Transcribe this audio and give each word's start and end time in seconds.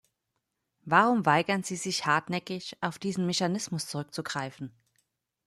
Warum 0.83 1.27
weigern 1.27 1.61
Sie 1.61 1.75
sich 1.75 2.07
hartnäckig, 2.07 2.75
auf 2.81 2.97
diesen 2.97 3.27
Mechanismus 3.27 3.85
zurückzugreifen? 3.85 4.73